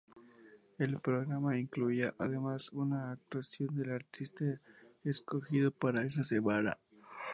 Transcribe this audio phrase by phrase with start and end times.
[0.79, 4.45] El programa incluía además una actuación del artista
[5.03, 6.79] escogido para esa semana.